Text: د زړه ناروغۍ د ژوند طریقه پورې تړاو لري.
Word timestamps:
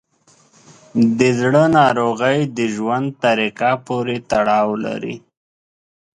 د 1.19 1.21
زړه 1.39 1.63
ناروغۍ 1.79 2.39
د 2.57 2.59
ژوند 2.75 3.07
طریقه 3.23 3.71
پورې 3.87 4.17
تړاو 4.31 4.69
لري. 4.85 5.15